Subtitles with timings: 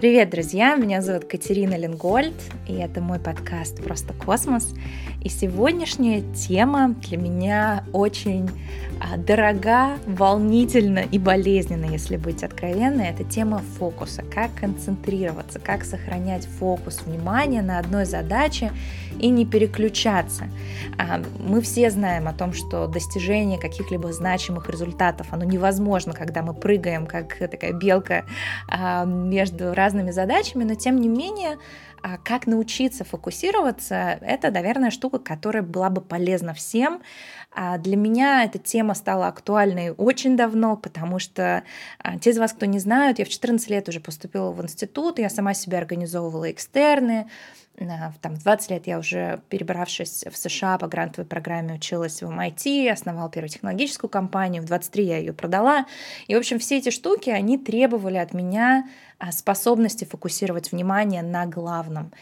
[0.00, 0.76] Привет, друзья!
[0.76, 2.32] Меня зовут Катерина Ленгольд,
[2.66, 4.74] и это мой подкаст «Просто космос».
[5.22, 8.48] И сегодняшняя тема для меня очень
[9.00, 13.08] а, дорога, волнительна и болезненна, если быть откровенной.
[13.08, 14.22] Это тема фокуса.
[14.22, 18.72] Как концентрироваться, как сохранять фокус внимания на одной задаче
[19.18, 20.48] и не переключаться.
[20.96, 26.54] А, мы все знаем о том, что достижение каких-либо значимых результатов, оно невозможно, когда мы
[26.54, 28.24] прыгаем, как такая белка
[28.68, 31.58] а, между разными задачами, но тем не менее
[32.02, 37.02] а как научиться фокусироваться, это, наверное, штука, которая была бы полезна всем.
[37.52, 41.64] А для меня эта тема стала актуальной очень давно, потому что
[41.98, 45.18] а, те из вас, кто не знают, я в 14 лет уже поступила в институт,
[45.18, 47.28] я сама себе организовывала экстерны,
[48.20, 52.90] там, в 20 лет я уже, перебравшись в США по грантовой программе, училась в MIT,
[52.90, 55.86] основала первую технологическую компанию, в 23 я ее продала.
[56.26, 58.86] И, в общем, все эти штуки, они требовали от меня
[59.18, 62.12] а, способности фокусировать внимание на главном.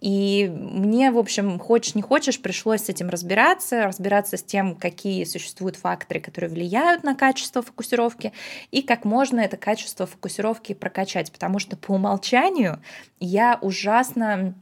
[0.00, 5.24] И мне, в общем, хочешь не хочешь, пришлось с этим разбираться, разбираться с тем, какие
[5.24, 8.32] существуют факторы, которые влияют на качество фокусировки,
[8.70, 12.80] и как можно это качество фокусировки прокачать, потому что по умолчанию
[13.20, 14.54] я ужасно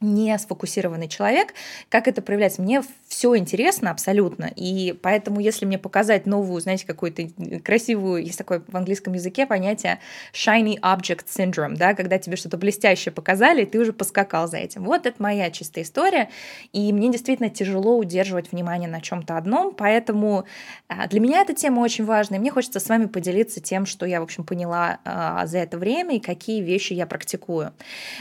[0.00, 1.54] не сфокусированный человек,
[1.88, 2.62] как это проявляется.
[2.62, 7.28] Мне все интересно абсолютно, и поэтому, если мне показать новую, знаете, какую-то
[7.64, 10.00] красивую, есть такое в английском языке понятие
[10.32, 14.84] shiny object syndrome, да, когда тебе что-то блестящее показали, и ты уже поскакал за этим.
[14.84, 16.28] Вот это моя чистая история,
[16.72, 20.44] и мне действительно тяжело удерживать внимание на чем-то одном, поэтому
[20.88, 24.04] а, для меня эта тема очень важная, и мне хочется с вами поделиться тем, что
[24.04, 27.72] я, в общем, поняла а, за это время и какие вещи я практикую.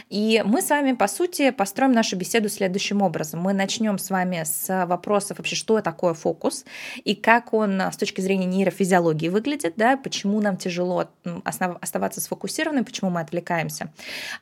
[0.10, 3.40] И мы с вами, по сути, по построим нашу беседу следующим образом.
[3.40, 6.64] Мы начнем с вами с вопросов вообще, что такое фокус
[7.04, 11.10] и как он с точки зрения нейрофизиологии выглядит, да, почему нам тяжело
[11.44, 13.92] оставаться сфокусированным, почему мы отвлекаемся.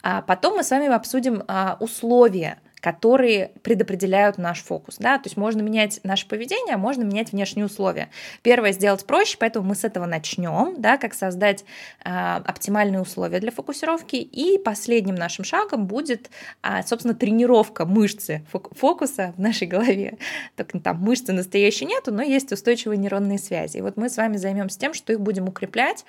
[0.01, 4.97] А потом мы с вами обсудим а, условия, которые предопределяют наш фокус.
[4.99, 5.17] Да?
[5.17, 8.09] То есть можно менять наше поведение, а можно менять внешние условия.
[8.41, 11.63] Первое сделать проще, поэтому мы с этого начнем, да, как создать
[12.03, 14.17] э, оптимальные условия для фокусировки.
[14.17, 16.29] И последним нашим шагом будет,
[16.61, 20.17] э, собственно, тренировка мышцы фокуса в нашей голове.
[20.57, 23.77] Только там мышцы настоящей нету, но есть устойчивые нейронные связи.
[23.77, 26.03] И вот мы с вами займемся тем, что их будем укреплять.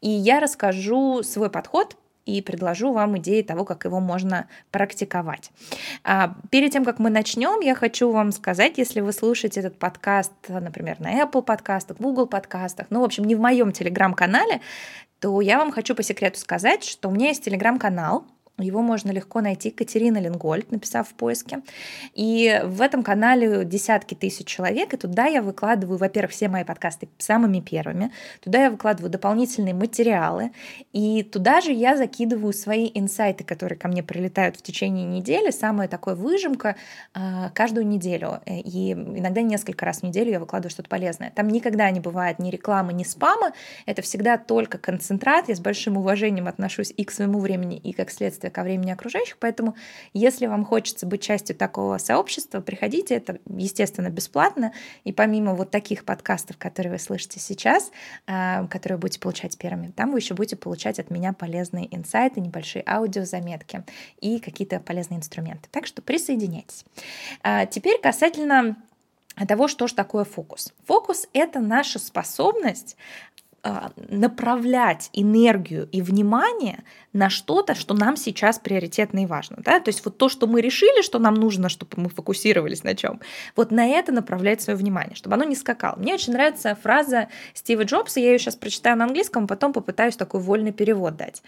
[0.00, 1.96] И я расскажу свой подход
[2.26, 5.50] и предложу вам идеи того, как его можно практиковать.
[6.04, 10.32] А, перед тем, как мы начнем, я хочу вам сказать, если вы слушаете этот подкаст,
[10.48, 14.60] например, на Apple подкастах, Google подкастах, ну, в общем, не в моем телеграм-канале,
[15.20, 18.24] то я вам хочу по секрету сказать, что у меня есть телеграм-канал,
[18.60, 21.62] его можно легко найти, Катерина Ленгольд, написав в поиске.
[22.14, 27.08] И в этом канале десятки тысяч человек, и туда я выкладываю, во-первых, все мои подкасты
[27.18, 30.52] самыми первыми, туда я выкладываю дополнительные материалы,
[30.92, 35.88] и туда же я закидываю свои инсайты, которые ко мне прилетают в течение недели, самая
[35.88, 36.76] такая выжимка
[37.14, 41.32] а, каждую неделю, и иногда несколько раз в неделю я выкладываю что-то полезное.
[41.34, 43.52] Там никогда не бывает ни рекламы, ни спама,
[43.86, 48.10] это всегда только концентрат, я с большим уважением отношусь и к своему времени, и как
[48.10, 49.36] следствие ко времени окружающих.
[49.38, 49.76] Поэтому,
[50.12, 53.14] если вам хочется быть частью такого сообщества, приходите.
[53.14, 54.72] Это, естественно, бесплатно.
[55.04, 57.90] И помимо вот таких подкастов, которые вы слышите сейчас,
[58.26, 62.84] а, которые будете получать первыми, там вы еще будете получать от меня полезные инсайты, небольшие
[62.86, 63.84] аудиозаметки
[64.20, 65.68] и какие-то полезные инструменты.
[65.70, 66.84] Так что присоединяйтесь.
[67.42, 68.76] А, теперь касательно
[69.46, 70.72] того, что же такое фокус.
[70.86, 72.96] Фокус— это наша способность
[73.62, 76.82] направлять энергию и внимание
[77.12, 79.58] на что-то, что нам сейчас приоритетно и важно.
[79.60, 79.80] Да?
[79.80, 83.20] То есть вот то, что мы решили, что нам нужно, чтобы мы фокусировались на чем,
[83.56, 85.96] вот на это направлять свое внимание, чтобы оно не скакало.
[85.96, 90.40] Мне очень нравится фраза Стива Джобса, я ее сейчас прочитаю на английском, потом попытаюсь такой
[90.40, 91.42] вольный перевод дать.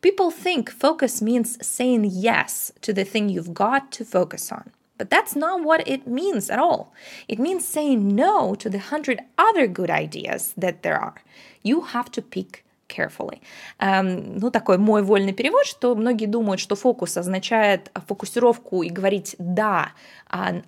[0.00, 4.70] People think focus means saying yes to the thing you've got to focus on.
[4.98, 6.92] But that's not what it means at all.
[7.28, 11.22] It means saying no to the hundred other good ideas that there are.
[11.68, 13.40] You have to pick carefully.
[13.78, 19.36] Um, ну, такой мой вольный перевод, что многие думают, что фокус означает фокусировку и говорить
[19.38, 19.92] «да»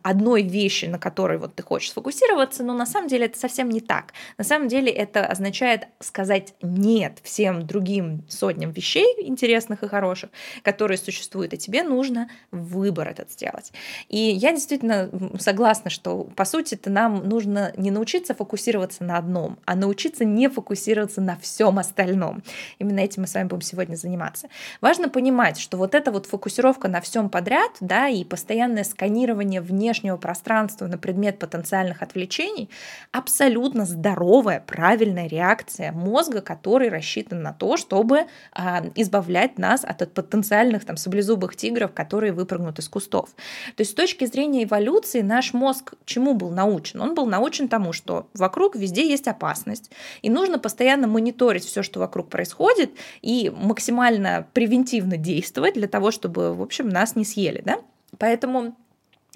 [0.03, 3.81] одной вещи, на которой вот ты хочешь сфокусироваться, но на самом деле это совсем не
[3.81, 4.15] так.
[4.39, 10.31] На самом деле это означает сказать «нет» всем другим сотням вещей интересных и хороших,
[10.63, 13.73] которые существуют, и тебе нужно выбор этот сделать.
[14.09, 19.59] И я действительно согласна, что по сути это нам нужно не научиться фокусироваться на одном,
[19.67, 22.43] а научиться не фокусироваться на всем остальном остальном.
[22.79, 24.49] Именно этим мы с вами будем сегодня заниматься.
[24.81, 30.17] Важно понимать, что вот эта вот фокусировка на всем подряд, да, и постоянное сканирование внешнего
[30.17, 32.69] пространства на предмет потенциальных отвлечений
[33.12, 40.85] абсолютно здоровая, правильная реакция мозга, который рассчитан на то, чтобы а, избавлять нас от потенциальных
[40.85, 43.31] там саблезубых тигров, которые выпрыгнут из кустов.
[43.77, 47.01] То есть с точки зрения эволюции наш мозг чему был научен?
[47.01, 49.91] Он был научен тому, что вокруг везде есть опасность,
[50.23, 52.91] и нужно постоянно мониторить все, что вокруг происходит,
[53.23, 57.79] и максимально превентивно действовать для того, чтобы, в общем, нас не съели, да?
[58.19, 58.76] Поэтому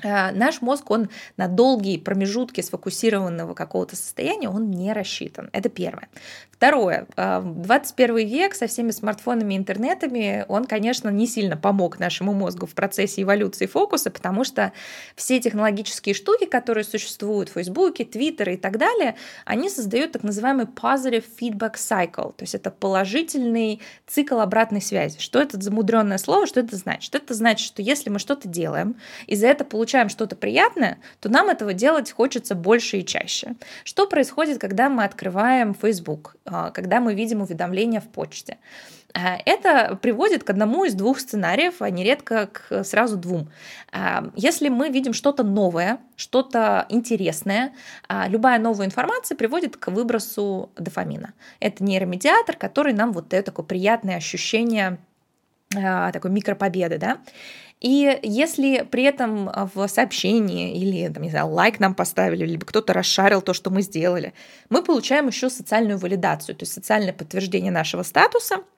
[0.02, 5.50] наш мозг, он на долгие промежутки сфокусированного какого-то состояния, он не рассчитан.
[5.52, 6.08] Это первое.
[6.50, 7.06] Второе.
[7.16, 12.66] 21 а, век со всеми смартфонами и интернетами, он, конечно, не сильно помог нашему мозгу
[12.66, 14.72] в процессе эволюции фокуса, потому что
[15.16, 20.66] все технологические штуки, которые существуют в Фейсбуке, Твиттере и так далее, они создают так называемый
[20.66, 25.18] positive feedback cycle, то есть это положительный цикл обратной связи.
[25.18, 27.14] Что это за мудреное слово, что это значит?
[27.14, 31.48] Это значит, что если мы что-то делаем, и за это получаем что-то приятное, то нам
[31.48, 33.54] этого делать хочется больше и чаще.
[33.84, 36.36] Что происходит, когда мы открываем Facebook?
[36.44, 38.58] А, когда мы видим уведомления в почте.
[39.14, 43.50] А, это приводит к одному из двух сценариев, а нередко к сразу двум.
[43.92, 47.72] А, если мы видим что-то новое, что-то интересное,
[48.28, 51.32] любая новая информация приводит к выбросу дофамина.
[51.60, 54.98] Это нейромедиатор, который нам вот дает такое приятное ощущение
[55.70, 57.18] такой микропобеды, да.
[57.84, 62.94] И если при этом в сообщении или, там, не знаю, лайк нам поставили, либо кто-то
[62.94, 64.32] расшарил то, что мы сделали,
[64.70, 68.60] мы получаем еще социальную валидацию, то есть социальное подтверждение нашего статуса–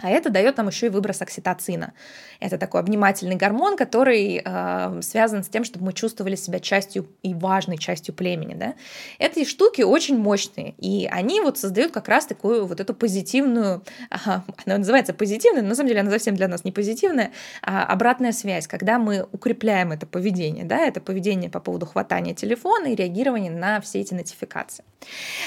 [0.00, 1.92] а это дает нам еще и выброс окситоцина.
[2.40, 7.34] Это такой обнимательный гормон, который э, связан с тем, чтобы мы чувствовали себя частью и
[7.34, 8.54] важной частью племени.
[8.54, 8.74] Да?
[9.18, 14.44] Эти штуки очень мощные, и они вот создают как раз такую вот эту позитивную, она
[14.78, 18.66] называется позитивной, но на самом деле она совсем для нас не позитивная, а обратная связь,
[18.66, 20.64] когда мы укрепляем это поведение.
[20.64, 20.78] Да?
[20.78, 24.84] Это поведение по поводу хватания телефона и реагирования на все эти нотификации.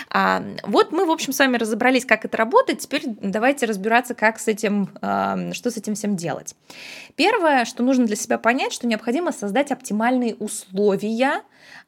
[0.09, 2.79] А, вот мы, в общем, с вами разобрались, как это работает.
[2.79, 4.89] Теперь давайте разбираться, как с этим,
[5.53, 6.55] что с этим всем делать.
[7.15, 11.41] Первое, что нужно для себя понять, что необходимо создать оптимальные условия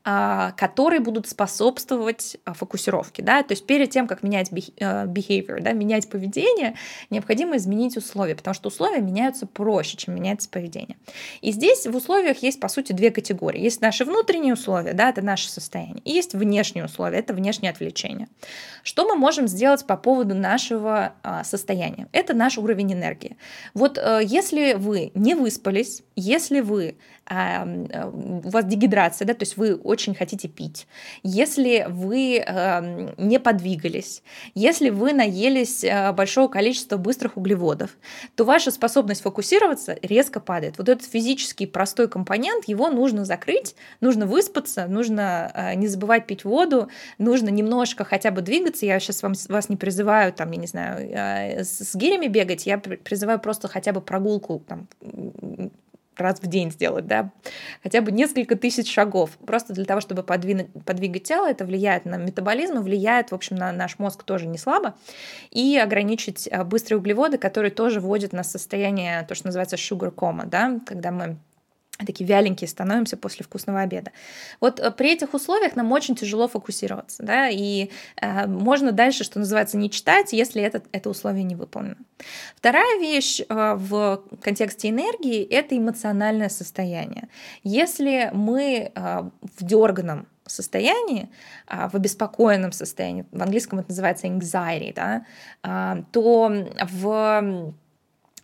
[0.04, 3.24] которые будут способствовать а, фокусировке.
[3.24, 3.42] Да?
[3.44, 6.76] То есть перед тем, как менять э, behavior, да, менять поведение,
[7.10, 10.98] необходимо изменить условия, потому что условия меняются проще, чем меняется поведение.
[11.42, 13.62] И здесь в условиях есть, по сути, две категории.
[13.62, 18.28] Есть наши внутренние условия, да, это наше состояние, и есть внешние условия, это внешнее отвлечение.
[18.84, 22.08] Что мы можем сделать по поводу нашего а, состояния?
[22.12, 23.38] Это наш уровень энергии.
[23.74, 26.96] Вот э, если вы не выспались, если вы
[27.30, 30.88] у вас дегидрация, да, то есть вы очень хотите пить,
[31.24, 32.44] если вы
[33.18, 34.24] не подвигались,
[34.56, 37.98] если вы наелись э, большого количества быстрых углеводов,
[38.36, 40.78] то ваша способность фокусироваться резко падает.
[40.78, 46.44] Вот этот физический простой компонент, его нужно закрыть, нужно выспаться, нужно э, не забывать пить
[46.44, 48.86] воду, нужно немножко хотя бы двигаться.
[48.86, 53.40] Я сейчас вам, вас не призываю, там, я не знаю, с гирями бегать, я призываю
[53.40, 54.88] просто хотя бы прогулку там,
[56.18, 57.32] раз в день сделать, да,
[57.82, 62.18] хотя бы несколько тысяч шагов, просто для того, чтобы подвинуть, подвигать тело, это влияет на
[62.18, 64.96] метаболизм, влияет, в общем, на наш мозг тоже не слабо,
[65.52, 70.14] и ограничить а, быстрые углеводы, которые тоже вводят нас в состояние, то, что называется sugar
[70.14, 71.38] coma, да, когда мы
[72.06, 74.12] такие вяленькие становимся после вкусного обеда.
[74.60, 77.90] Вот э, при этих условиях нам очень тяжело фокусироваться, да, и
[78.22, 81.98] э, можно дальше, что называется, не читать, если это, это условие не выполнено.
[82.56, 87.28] Вторая вещь э, в контексте энергии– это эмоциональное состояние.
[87.64, 89.22] Если мы э,
[89.58, 91.30] в дерганом состоянии,
[91.68, 95.26] э, в обеспокоенном состоянии, в английском это называется anxiety, да,
[95.64, 96.52] э, то
[96.92, 97.74] в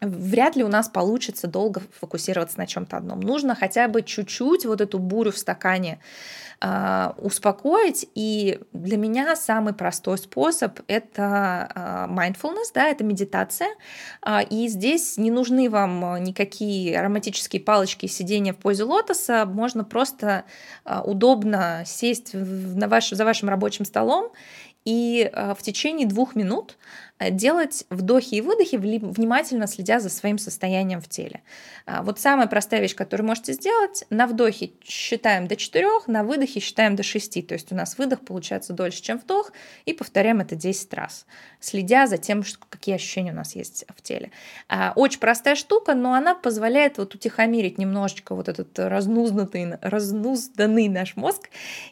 [0.01, 3.19] вряд ли у нас получится долго фокусироваться на чем-то одном.
[3.19, 5.99] Нужно хотя бы чуть-чуть вот эту бурю в стакане
[6.61, 8.07] э, успокоить.
[8.15, 13.69] И для меня самый простой способ это э, mindfulness, да, это медитация.
[14.25, 19.45] Э, и здесь не нужны вам никакие ароматические палочки сидения в позе лотоса.
[19.45, 20.45] Можно просто
[20.85, 24.31] э, удобно сесть на ваш, за вашим рабочим столом
[24.85, 26.77] и в течение двух минут
[27.19, 31.41] делать вдохи и выдохи, внимательно следя за своим состоянием в теле.
[31.85, 36.59] А, вот самая простая вещь, которую можете сделать, на вдохе считаем до 4, на выдохе
[36.59, 37.47] считаем до 6.
[37.47, 39.51] То есть у нас выдох получается дольше, чем вдох,
[39.85, 41.25] и повторяем это 10 раз,
[41.59, 44.31] следя за тем, какие ощущения у нас есть в теле.
[44.69, 51.15] А, очень простая штука, но она позволяет вот утихомирить немножечко вот этот разнузданный, разнузданный наш
[51.15, 51.49] мозг.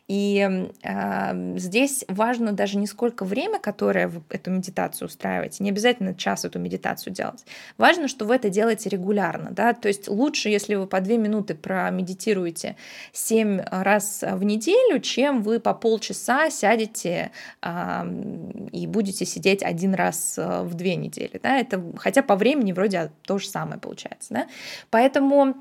[0.07, 6.45] И э, здесь важно даже не сколько время, которое эту медитацию устраиваете, не обязательно час
[6.45, 7.43] эту медитацию делать.
[7.77, 11.55] Важно, что вы это делаете регулярно, да, то есть лучше, если вы по две минуты
[11.55, 12.75] промедитируете
[13.13, 17.31] 7 раз в неделю, чем вы по полчаса сядете
[17.61, 17.69] э,
[18.71, 23.11] и будете сидеть один раз э, в две недели, да, это, хотя по времени вроде
[23.23, 24.47] то же самое получается, да,
[24.91, 25.55] поэтому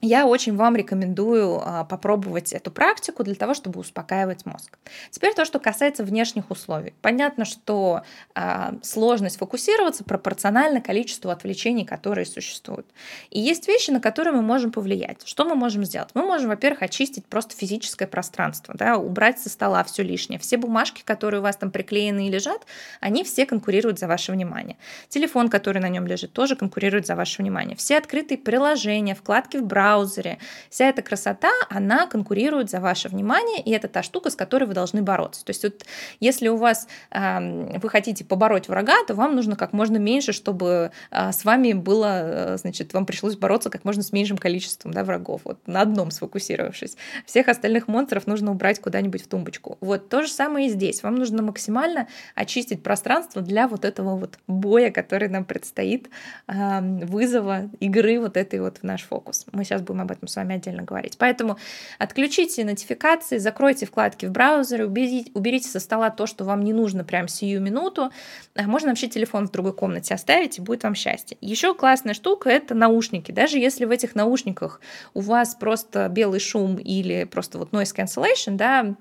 [0.00, 4.78] я очень вам рекомендую а, попробовать эту практику для того, чтобы успокаивать мозг.
[5.10, 6.94] Теперь то, что касается внешних условий.
[7.02, 8.02] Понятно, что
[8.34, 12.86] а, сложность фокусироваться пропорциональна количеству отвлечений, которые существуют.
[13.30, 15.26] И есть вещи, на которые мы можем повлиять.
[15.26, 16.10] Что мы можем сделать?
[16.14, 20.38] Мы можем, во-первых, очистить просто физическое пространство, да, убрать со стола все лишнее.
[20.38, 22.66] Все бумажки, которые у вас там приклеены и лежат,
[23.00, 24.76] они все конкурируют за ваше внимание.
[25.08, 27.76] Телефон, который на нем лежит, тоже конкурирует за ваше внимание.
[27.76, 30.38] Все открытые приложения, вкладки в браузер, браузере.
[30.70, 34.74] Вся эта красота, она конкурирует за ваше внимание, и это та штука, с которой вы
[34.74, 35.44] должны бороться.
[35.44, 35.84] То есть вот
[36.20, 40.90] если у вас э, вы хотите побороть врага, то вам нужно как можно меньше, чтобы
[41.10, 45.04] э, с вами было, э, значит, вам пришлось бороться как можно с меньшим количеством да,
[45.04, 46.96] врагов, вот на одном сфокусировавшись.
[47.26, 49.78] Всех остальных монстров нужно убрать куда-нибудь в тумбочку.
[49.80, 51.02] Вот то же самое и здесь.
[51.02, 56.08] Вам нужно максимально очистить пространство для вот этого вот боя, который нам предстоит,
[56.48, 59.46] э, вызова игры вот этой вот в наш фокус.
[59.52, 61.16] Мы сейчас сейчас будем об этом с вами отдельно говорить.
[61.18, 61.58] Поэтому
[61.98, 67.28] отключите нотификации, закройте вкладки в браузере, уберите, со стола то, что вам не нужно прям
[67.28, 68.10] сию минуту.
[68.54, 71.36] А можно вообще телефон в другой комнате оставить, и будет вам счастье.
[71.40, 73.32] Еще классная штука— это наушники.
[73.32, 74.80] Даже если в этих наушниках
[75.14, 78.94] у вас просто белый шум или просто вот noise cancellation, да,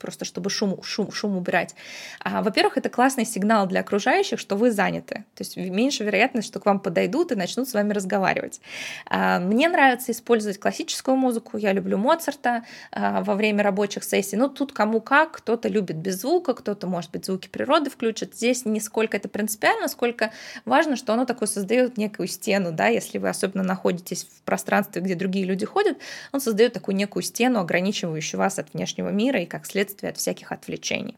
[0.00, 1.74] просто чтобы шум, шум, шум убирать.
[2.20, 5.24] А, во-первых, это классный сигнал для окружающих, что вы заняты.
[5.34, 8.60] То есть меньше вероятность, что к вам подойдут и начнут с вами разговаривать.
[9.06, 11.56] А, мне нравится использовать классическую музыку.
[11.56, 14.36] Я люблю Моцарта во время рабочих сессий.
[14.36, 15.32] Ну, тут кому как.
[15.32, 18.34] Кто-то любит без звука, кто-то, может быть, звуки природы включит.
[18.34, 20.32] Здесь не сколько это принципиально, сколько
[20.64, 25.14] важно, что оно такое создает некую стену, да, если вы особенно находитесь в пространстве, где
[25.14, 25.98] другие люди ходят,
[26.32, 30.52] он создает такую некую стену, ограничивающую вас от внешнего мира и как следствие от всяких
[30.52, 31.16] отвлечений.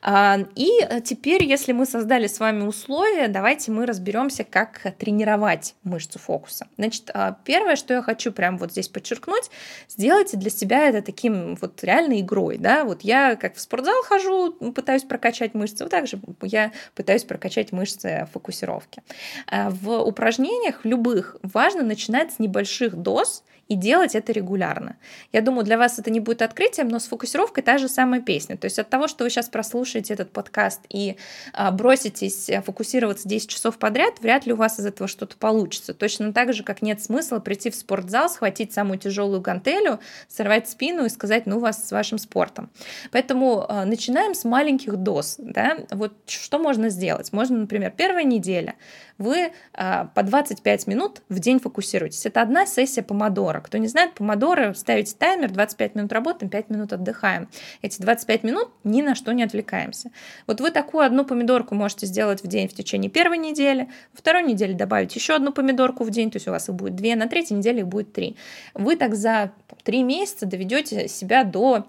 [0.00, 5.74] А, и э, теперь, если мы создали с вами условия, давайте мы разберемся, как тренировать
[5.84, 6.68] мышцу фокуса.
[6.78, 9.50] Значит, а, первое, что я хочу прямо вот здесь подчеркнуть,
[9.88, 14.52] сделайте для себя это таким вот реальной игрой, да, вот я как в спортзал хожу,
[14.72, 19.02] пытаюсь прокачать мышцы, вот так же я пытаюсь прокачать мышцы фокусировки.
[19.46, 24.96] А, в упражнениях любых важно начинать с небольших доз и делать это регулярно.
[25.32, 28.56] Я думаю, для вас это не будет открытием, но с фокусировкой та же самая песня.
[28.56, 31.16] То есть от того, что вы сейчас прослушаете этот подкаст и
[31.52, 35.94] а, броситесь э, фокусироваться 10 часов подряд, вряд ли у вас из этого что-то получится.
[35.94, 41.04] Точно так же, как нет смысла прийти в спортзал, схватить самую тяжелую гантелю, сорвать спину
[41.04, 42.70] и сказать, ну, вас с вашим спортом.
[43.12, 45.36] Поэтому а, начинаем с маленьких доз.
[45.38, 45.78] Да?
[45.92, 47.32] Вот что можно сделать?
[47.32, 48.74] Можно, например, первая неделя
[49.18, 52.26] вы а, по 25 минут в день фокусируетесь.
[52.26, 53.60] Это одна сессия помодора.
[53.60, 57.48] Кто не знает, помодора ставите таймер, 25 минут работаем, 5 минут отдыхаем.
[57.82, 60.10] Эти 25 минут ни на что не отвлекаемся.
[60.46, 64.42] Вот вы такую одну помидорку можете сделать в день в течение первой недели, во второй
[64.42, 67.26] неделе добавить еще одну помидорку в день, то есть у вас их будет две, на
[67.28, 68.36] третьей неделе их будет три.
[68.74, 69.52] Вы так за
[69.82, 71.86] три месяца доведете себя до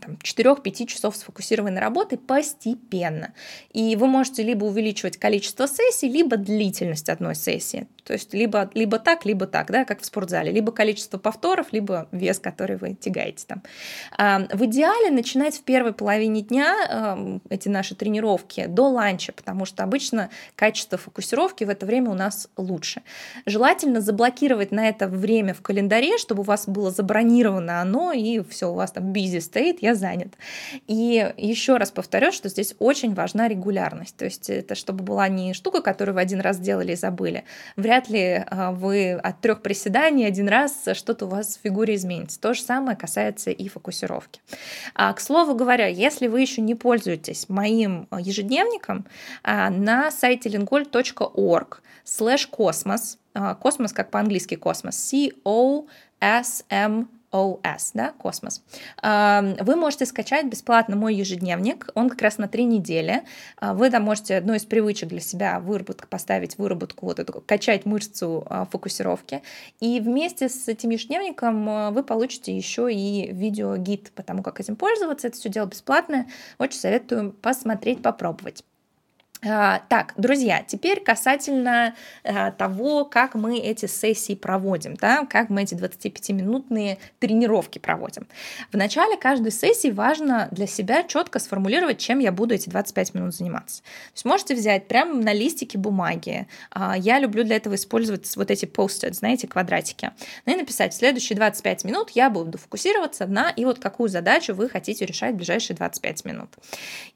[0.00, 3.32] там, 4-5 часов сфокусированной работы постепенно.
[3.72, 7.86] И вы можете либо увеличивать количество сессий, либо длительность одной сессии.
[8.04, 10.50] То есть либо, либо так, либо так, да, как в спортзале.
[10.50, 13.62] Либо количество повторов, либо вес, который вы тягаете там.
[14.16, 19.64] А, в идеале начинать в первой половине дня а, эти наши тренировки до ланча, потому
[19.64, 23.02] что обычно качество фокусировки в это время у нас лучше.
[23.46, 28.70] Желательно заблокировать на это время в календаре, чтобы у вас было забронировано оно, и все,
[28.70, 30.34] у вас там busy стоит, я занят.
[30.86, 34.16] И еще раз повторю, что здесь очень важна регулярность.
[34.16, 37.44] То есть это чтобы была не штука, которую вы один раз сделали и забыли.
[37.76, 42.40] Вряд ли а, вы от трех приседаний один раз что-то у вас в фигуре изменится.
[42.40, 44.40] То же самое касается и фокусировки.
[44.94, 49.06] А, к слову говоря, если вы еще не пользуетесь моим ежедневником,
[49.42, 53.18] а, на сайте lingol.org slash космос,
[53.60, 55.88] космос как по-английски космос, C-O-S-M
[57.32, 58.62] OS, да, космос.
[59.02, 63.22] Вы можете скачать бесплатно мой ежедневник, он как раз на три недели.
[63.56, 67.86] А, вы там можете одну из привычек для себя выработку, поставить выработку, вот эту, качать
[67.86, 69.42] мышцу а, фокусировки.
[69.80, 74.76] И вместе с этим ежедневником а, вы получите еще и видеогид по тому, как этим
[74.76, 75.28] пользоваться.
[75.28, 76.26] Это все дело бесплатное.
[76.58, 78.64] Очень советую посмотреть, попробовать.
[79.44, 85.64] А, так, друзья, теперь касательно а, того, как мы эти сессии проводим, да, как мы
[85.64, 88.28] эти 25-минутные тренировки проводим.
[88.70, 93.34] В начале каждой сессии важно для себя четко сформулировать, чем я буду эти 25 минут
[93.34, 93.82] заниматься.
[93.82, 96.46] То есть можете взять прямо на листике бумаги.
[96.70, 100.12] А, я люблю для этого использовать вот эти посты, знаете, квадратики.
[100.46, 104.54] Ну и написать, в следующие 25 минут я буду фокусироваться на, и вот какую задачу
[104.54, 106.50] вы хотите решать в ближайшие 25 минут.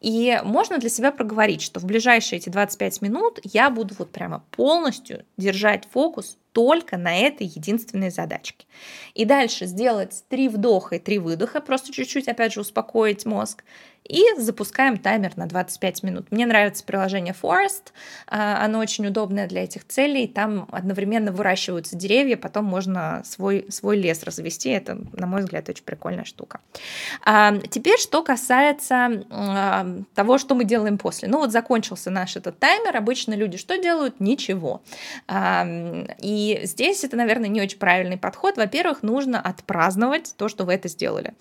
[0.00, 4.10] И можно для себя проговорить, что в ближайшие ближайшие эти 25 минут я буду вот
[4.10, 8.64] прямо полностью держать фокус только на этой единственной задачке.
[9.12, 13.62] И дальше сделать три вдоха и три выдоха, просто чуть-чуть, опять же, успокоить мозг.
[14.08, 16.30] И запускаем таймер на 25 минут.
[16.30, 17.92] Мне нравится приложение Forest,
[18.28, 20.28] а, оно очень удобное для этих целей.
[20.28, 24.70] Там одновременно выращиваются деревья, потом можно свой, свой лес развести.
[24.70, 26.60] Это, на мой взгляд, очень прикольная штука.
[27.24, 31.28] А, теперь, что касается а, того, что мы делаем после.
[31.28, 32.96] Ну вот закончился наш этот таймер.
[32.96, 34.20] Обычно люди что делают?
[34.20, 34.82] Ничего.
[35.28, 38.56] И и здесь это, наверное, не очень правильный подход.
[38.56, 41.34] Во-первых, нужно отпраздновать то, что вы это сделали.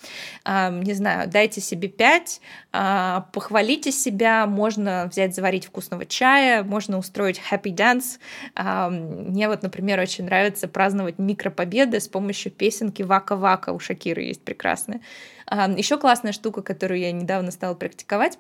[0.46, 7.42] Не знаю, дайте себе 5, а, похвалите себя, можно взять, заварить вкусного чая, можно устроить
[7.52, 8.20] happy dance.
[9.30, 15.02] Мне вот, например, очень нравится праздновать микропобеды с помощью песенки «Вака-вака» у Шакиры есть прекрасная.
[15.50, 18.40] Еще классная штука, которую я недавно стала практиковать,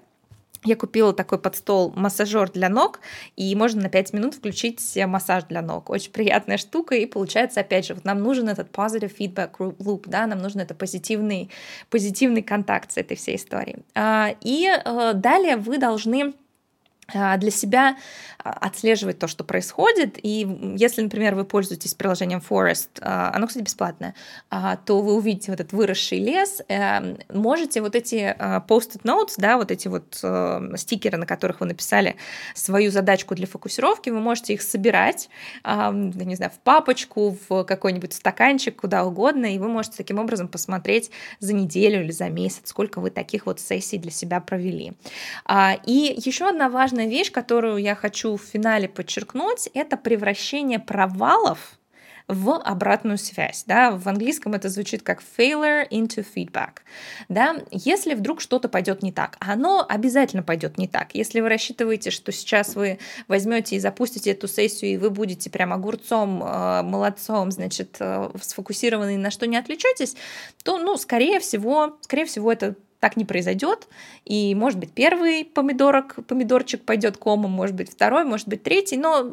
[0.65, 2.99] я купила такой под стол массажер для ног,
[3.35, 5.89] и можно на 5 минут включить массаж для ног.
[5.89, 10.27] Очень приятная штука, и получается, опять же, вот нам нужен этот positive feedback loop, да,
[10.27, 11.49] нам нужен это позитивный,
[11.89, 13.77] позитивный контакт с этой всей историей.
[13.93, 16.33] А, и э, далее вы должны
[17.13, 17.97] для себя
[18.43, 20.17] а, отслеживать то, что происходит.
[20.21, 20.47] И
[20.77, 24.15] если, например, вы пользуетесь приложением Forest, а, оно, кстати, бесплатное,
[24.85, 28.35] то вы увидите вот этот выросший лес, эм, можете вот эти
[28.67, 32.15] post-it notes, да, вот эти вот э, стикеры, на которых вы написали
[32.53, 35.29] свою задачку для фокусировки, вы можете их собирать,
[35.65, 41.11] не знаю, в папочку, в какой-нибудь стаканчик, куда угодно, и вы можете таким образом посмотреть
[41.39, 44.93] за неделю или за месяц, сколько вы таких вот сессий для себя провели.
[45.85, 51.77] И еще одна важная важная вещь, которую я хочу в финале подчеркнуть, это превращение провалов
[52.27, 53.65] в обратную связь.
[53.67, 53.91] Да?
[53.91, 56.77] В английском это звучит как failure into feedback.
[57.27, 57.57] Да?
[57.69, 61.13] Если вдруг что-то пойдет не так, оно обязательно пойдет не так.
[61.13, 65.73] Если вы рассчитываете, что сейчас вы возьмете и запустите эту сессию, и вы будете прям
[65.73, 70.15] огурцом, э, молодцом, значит, э, сфокусированы на что не отвлечетесь,
[70.63, 73.87] то, ну, скорее всего, скорее всего, это так не произойдет.
[74.25, 79.31] И, может быть, первый помидорок, помидорчик пойдет комом, может быть, второй, может быть, третий, но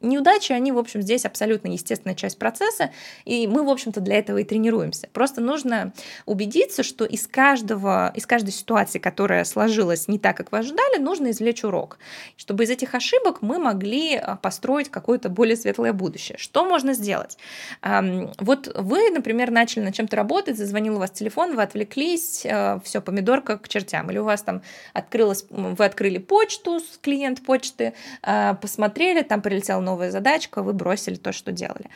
[0.00, 2.90] неудачи, они, в общем, здесь абсолютно естественная часть процесса,
[3.24, 5.08] и мы, в общем-то, для этого и тренируемся.
[5.12, 5.92] Просто нужно
[6.26, 11.30] убедиться, что из, каждого, из каждой ситуации, которая сложилась не так, как вы ожидали, нужно
[11.30, 11.98] извлечь урок,
[12.36, 16.36] чтобы из этих ошибок мы могли а, построить какое-то более светлое будущее.
[16.38, 17.38] Что можно сделать?
[17.82, 23.00] Вот вы, например, начали над чем-то работать, зазвонил у вас телефон, вы отвлеклись, а, все,
[23.00, 24.62] помидорка к чертям, или у вас там
[24.92, 31.16] открылась, вы открыли почту, клиент почты, а, посмотрели, там прилетел прилетела новая задачка, вы бросили
[31.16, 31.86] то, что делали.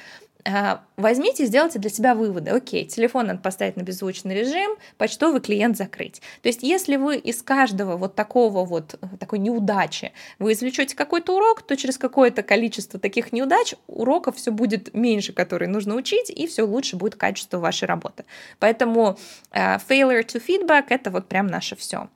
[0.47, 2.51] А, возьмите и сделайте для себя выводы.
[2.51, 6.21] Окей, телефон надо поставить на беззвучный режим, почтовый клиент закрыть.
[6.43, 11.63] То есть, если вы из каждого вот такого вот, такой неудачи вы извлечете какой-то урок,
[11.63, 16.63] то через какое-то количество таких неудач уроков все будет меньше, которые нужно учить, и все
[16.63, 18.25] лучше будет качество вашей работы.
[18.59, 19.17] Поэтому
[19.53, 22.09] uh, failure to feedback— это вот прям наше все.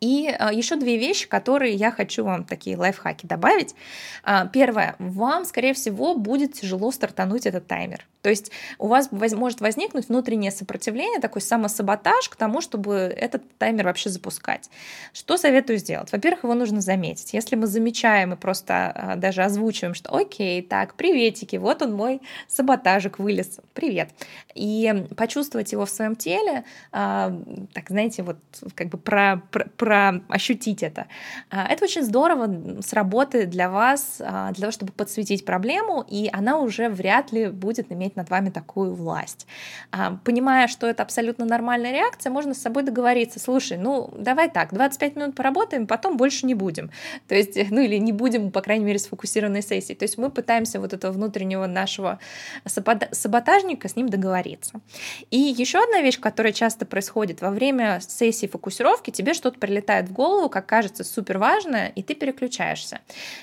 [0.00, 3.74] И а, еще две вещи, которые я хочу вам такие лайфхаки добавить.
[4.22, 8.06] А, первое, вам, скорее всего, будет тяжело стартануть этот таймер.
[8.22, 13.86] То есть у вас может возникнуть внутреннее сопротивление, такой самосаботаж к тому, чтобы этот таймер
[13.86, 14.70] вообще запускать.
[15.12, 16.12] Что советую сделать?
[16.12, 17.32] Во-первых, его нужно заметить.
[17.32, 22.20] Если мы замечаем и просто а, даже озвучиваем, что окей, так, приветики, вот он мой
[22.46, 24.10] саботажик вылез, привет.
[24.54, 28.38] И почувствовать его в своем теле, так, знаете, вот
[28.74, 31.06] как бы про, про про ощутить это.
[31.50, 36.58] А, это очень здорово сработает для вас, а, для того, чтобы подсветить проблему, и она
[36.58, 39.46] уже вряд ли будет иметь над вами такую власть.
[39.90, 44.74] А, понимая, что это абсолютно нормальная реакция, можно с собой договориться, слушай, ну давай так,
[44.74, 46.90] 25 минут поработаем, потом больше не будем.
[47.26, 49.94] То есть, ну или не будем, по крайней мере, сфокусированной сессии.
[49.94, 52.18] То есть мы пытаемся вот этого внутреннего нашего
[52.66, 54.82] саботажника с ним договориться.
[55.30, 60.08] И еще одна вещь, которая часто происходит во время сессии фокусировки, тебе что-то прилетает прилетает
[60.08, 63.00] в голову, как кажется, супер важное, и ты переключаешься.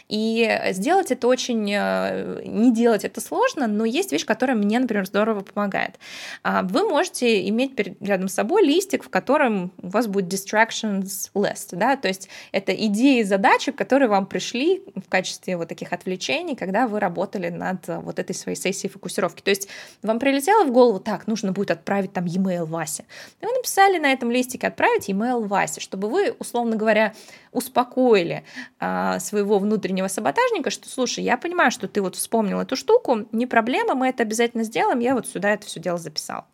[0.09, 1.71] И сделать это очень...
[1.73, 5.95] Э, не делать это сложно, но есть вещь, которая мне, например, здорово помогает.
[6.43, 11.69] А, вы можете иметь рядом с собой листик, в котором у вас будет distractions list,
[11.71, 16.55] да, то есть это идеи и задачи, которые вам пришли в качестве вот таких отвлечений,
[16.55, 19.41] когда вы работали над вот этой своей сессией фокусировки.
[19.41, 19.67] То есть
[20.01, 23.05] вам прилетело в голову, так, нужно будет отправить там e-mail Васе.
[23.41, 27.13] И вы написали на этом листике отправить e-mail Васе, чтобы вы, условно говоря,
[27.51, 28.43] успокоили
[28.79, 33.45] а, своего внутреннего саботажника, что, слушай, я понимаю, что ты вот вспомнил эту штуку, не
[33.45, 36.45] проблема, мы это обязательно сделаем, я вот сюда это все дело записал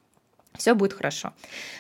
[0.58, 1.34] все будет хорошо.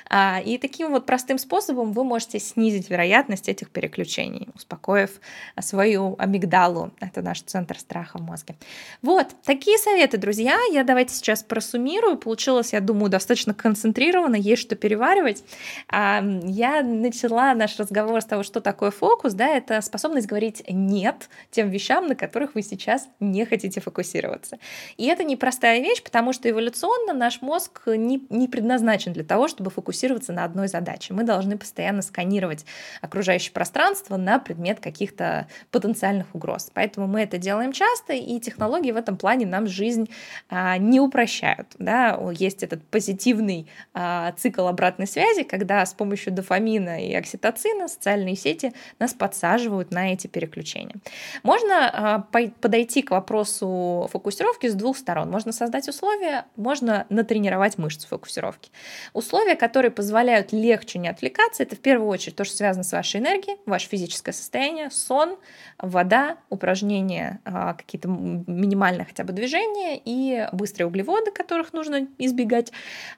[0.09, 5.21] А, и таким вот простым способом вы можете снизить вероятность этих переключений, успокоив
[5.59, 6.91] свою амигдалу.
[6.99, 8.55] Это наш центр страха в мозге.
[9.01, 10.57] Вот, такие советы, друзья.
[10.71, 12.17] Я давайте сейчас просуммирую.
[12.17, 15.43] Получилось, я думаю, достаточно концентрированно, есть что переваривать.
[15.87, 19.33] А, я начала наш разговор с того, что такое фокус.
[19.33, 24.57] Да, это способность говорить «нет» тем вещам, на которых вы сейчас не хотите фокусироваться.
[24.97, 29.71] И это непростая вещь, потому что эволюционно наш мозг не, не предназначен для того, чтобы
[29.71, 31.15] фокусироваться на одной задаче.
[31.15, 32.63] Мы должны постоянно сканировать
[33.01, 36.69] окружающее пространство на предмет каких-то потенциальных угроз.
[36.71, 40.11] Поэтому мы это делаем часто, и технологии в этом плане нам жизнь
[40.47, 41.69] а, не упрощают.
[41.79, 42.19] Да?
[42.33, 48.73] Есть этот позитивный а, цикл обратной связи, когда с помощью дофамина и окситоцина социальные сети
[48.99, 50.97] нас подсаживают на эти переключения.
[51.41, 52.19] Можно а,
[52.61, 55.31] подойти к вопросу фокусировки с двух сторон.
[55.31, 58.71] Можно создать условия, можно натренировать мышцу фокусировки тренировки.
[59.13, 63.19] Условия, которые позволяют легче не отвлекаться, это в первую очередь то, что связано с вашей
[63.19, 65.37] энергией, ваше физическое состояние, сон,
[65.77, 72.71] вода, упражнения, а, какие-то минимальные хотя бы движения и быстрые углеводы, которых нужно избегать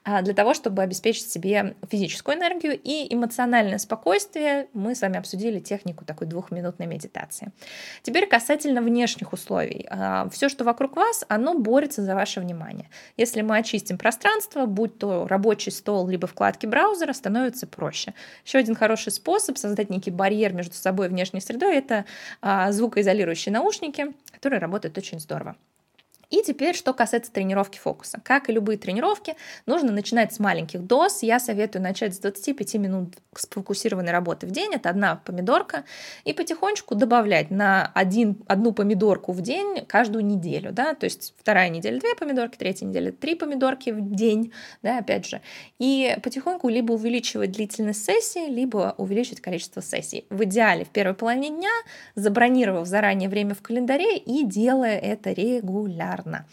[0.04, 4.68] а, для того, чтобы обеспечить себе физическую энергию и эмоциональное спокойствие.
[4.72, 7.52] Мы с вами обсудили технику такой двухминутной медитации.
[8.02, 9.86] Теперь касательно внешних условий.
[9.90, 12.88] А, Все, что вокруг вас, оно борется за ваше внимание.
[13.16, 18.14] Если мы очистим пространство, будь то рабочий стол, либо вкладки браузера, становится проще.
[18.44, 22.04] Еще один хороший способ создать некий барьер между собой и внешней средой– это
[22.40, 25.56] а, звукоизолирующие наушники, которые работают очень здорово.
[26.34, 28.20] И теперь, что касается тренировки фокуса.
[28.24, 31.22] Как и любые тренировки, нужно начинать с маленьких доз.
[31.22, 34.72] Я советую начать с 25 минут сфокусированной работы в день.
[34.74, 35.84] Это одна помидорка.
[36.24, 40.72] И потихонечку добавлять на один, одну помидорку в день каждую неделю.
[40.72, 40.94] Да?
[40.94, 44.52] То есть вторая неделя две помидорки, третья неделя три помидорки в день.
[44.82, 45.40] Да, опять же.
[45.78, 50.26] И потихоньку либо увеличивать длительность сессии, либо увеличивать количество сессий.
[50.30, 51.70] В идеале в первой половине дня,
[52.16, 56.46] забронировав заранее время в календаре и делая это регулярно регулярно.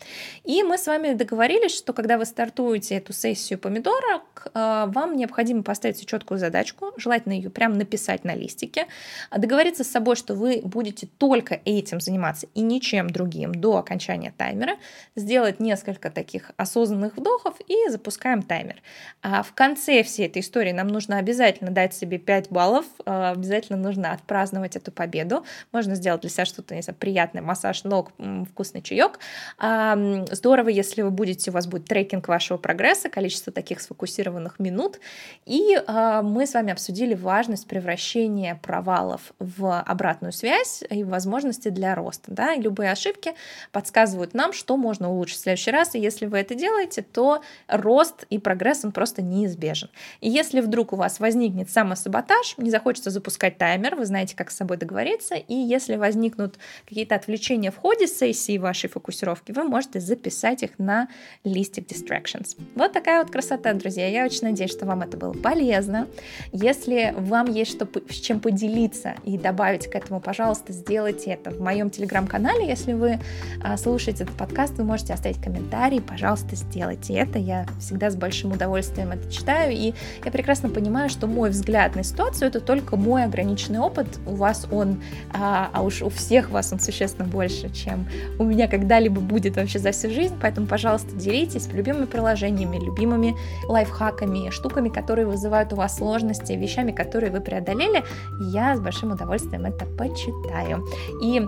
[0.44, 5.64] И мы с вами договорились, что когда вы стартуете эту сессию помидорок, э, вам необходимо
[5.64, 8.88] поставить четкую задачку, желательно ее прямо написать на листике,
[9.36, 14.78] договориться с собой, что вы будете только этим заниматься и ничем другим до окончания таймера,
[15.16, 18.82] сделать несколько таких осознанных вдохов и запускаем таймер.
[19.22, 23.78] А в конце всей этой истории нам нужно обязательно дать себе 5 баллов, э, обязательно
[23.78, 25.46] нужно отпраздновать эту победу.
[25.72, 28.12] Можно сделать для себя что-то, не знаю, приятное, массаж ног,
[28.52, 29.20] вкусный чаек,
[29.62, 35.00] Здорово, если вы будете, у вас будет трекинг вашего прогресса, количество таких сфокусированных минут.
[35.46, 41.94] И а, мы с вами обсудили важность превращения провалов в обратную связь и возможности для
[41.94, 42.32] роста.
[42.32, 42.54] Да?
[42.54, 43.36] И любые ошибки
[43.72, 45.94] подсказывают нам, что можно улучшить в следующий раз.
[45.94, 49.92] И если вы это делаете, то рост и прогресс он просто неизбежен.
[50.22, 54.56] И если вдруг у вас возникнет самосаботаж, не захочется запускать таймер, вы знаете, как с
[54.56, 60.64] собой договориться, и если возникнут какие-то отвлечения в ходе сессии вашей фокусировки, вы можете записать
[60.64, 61.08] их на
[61.44, 62.58] листик distractions.
[62.76, 64.08] Вот такая вот красота, друзья.
[64.08, 66.08] Я очень надеюсь, что вам это было полезно.
[66.52, 71.62] Если вам есть что, с чем поделиться и добавить к этому, пожалуйста, сделайте это в
[71.62, 72.68] моем телеграм-канале.
[72.68, 73.20] Если вы
[73.64, 76.02] а, слушаете этот подкаст, вы можете оставить комментарий.
[76.02, 77.40] Пожалуйста, сделайте это.
[77.40, 79.74] Я всегда с большим удовольствием это читаю.
[79.74, 84.08] И я прекрасно понимаю, что мой взгляд на ситуацию это только мой ограниченный опыт.
[84.26, 85.02] У вас он,
[85.34, 88.08] а, а уж у всех вас он существенно больше, чем
[88.40, 93.36] у меня когда-либо будет вообще за всю жизнь, поэтому, пожалуйста, делитесь любимыми приложениями, любимыми
[93.68, 98.04] лайфхаками, штуками, которые вызывают у вас сложности, вещами, которые вы преодолели.
[98.40, 100.86] Я с большим удовольствием это почитаю.
[101.24, 101.48] И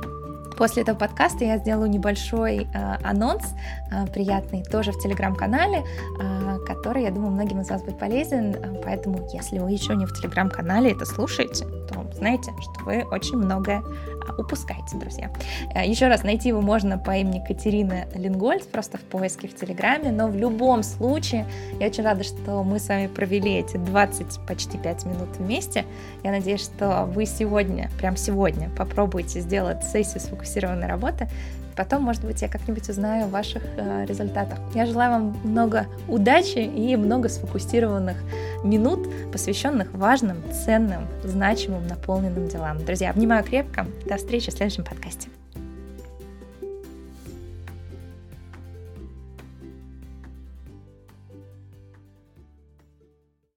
[0.57, 3.43] После этого подкаста я сделаю небольшой э, анонс,
[3.91, 5.83] э, приятный, тоже в телеграм-канале,
[6.19, 8.55] э, который, я думаю, многим из вас будет полезен.
[8.83, 13.83] Поэтому, если вы еще не в телеграм-канале это слушаете, то знаете, что вы очень многое
[14.27, 15.31] а, упускаете, друзья.
[15.75, 20.11] Э, Еще раз, найти его можно по имени Катерина Лингольд, просто в поиске в Телеграме,
[20.11, 21.45] но в любом случае,
[21.79, 25.85] я очень рада, что мы с вами провели эти 20, почти 5 минут вместе.
[26.23, 31.27] Я надеюсь, что вы сегодня, прям сегодня, попробуйте сделать сессию сфокусированной работы,
[31.75, 34.59] Потом, может быть, я как-нибудь узнаю о ваших э, результатах.
[34.73, 38.17] Я желаю вам много удачи и много сфокусированных
[38.63, 42.83] минут, посвященных важным, ценным, значимым, наполненным делам.
[42.85, 43.85] Друзья, обнимаю крепко.
[44.05, 45.29] До встречи в следующем подкасте.